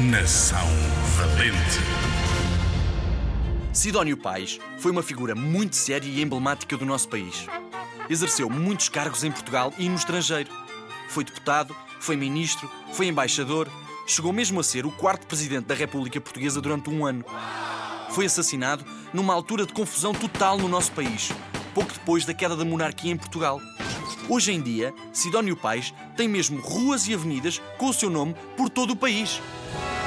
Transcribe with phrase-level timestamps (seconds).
[0.00, 0.66] Nação
[1.16, 1.78] Valente.
[3.72, 7.46] Sidónio Pais foi uma figura muito séria e emblemática do nosso país.
[8.10, 10.50] Exerceu muitos cargos em Portugal e no estrangeiro.
[11.08, 13.68] Foi deputado, foi ministro, foi embaixador,
[14.04, 17.24] chegou mesmo a ser o quarto presidente da República Portuguesa durante um ano.
[18.10, 21.30] Foi assassinado numa altura de confusão total no nosso país,
[21.72, 23.60] pouco depois da queda da monarquia em Portugal.
[24.28, 28.68] Hoje em dia, Sidónio Pais tem mesmo ruas e avenidas com o seu nome por
[28.68, 29.40] todo o país.
[29.74, 30.03] Bye.